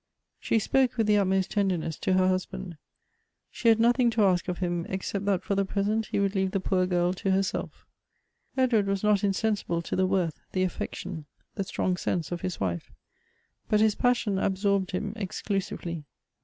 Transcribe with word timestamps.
She 0.39 0.57
spoke 0.57 0.97
with 0.97 1.05
the 1.05 1.19
utmost 1.19 1.51
tenderness 1.51 1.95
to 1.99 2.13
her 2.13 2.27
hus 2.27 2.47
band. 2.47 2.77
She 3.51 3.67
had 3.69 3.79
nothing 3.79 4.09
to 4.09 4.23
ask 4.23 4.47
of 4.47 4.57
him, 4.57 4.87
except 4.89 5.25
that 5.25 5.43
for 5.43 5.53
the 5.53 5.63
present 5.63 6.07
he 6.07 6.19
would 6.19 6.33
leave 6.33 6.49
the 6.49 6.59
poor 6.59 6.87
girl 6.87 7.13
to 7.13 7.29
herself 7.29 7.85
Ed 8.57 8.73
ward 8.73 8.87
was 8.87 9.03
not 9.03 9.23
insensible 9.23 9.83
to 9.83 9.95
the 9.95 10.07
worth, 10.07 10.41
the 10.53 10.63
aifection, 10.65 11.25
the 11.53 11.63
strong 11.63 11.97
sense 11.97 12.31
of 12.31 12.41
his 12.41 12.59
wife; 12.59 12.91
but 13.69 13.79
his 13.79 13.93
passion 13.93 14.39
absorbed 14.39 14.89
him 14.89 15.13
exclusively. 15.17 16.03